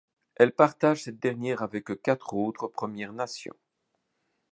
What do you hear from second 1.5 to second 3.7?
avec quatre autres Premières nations.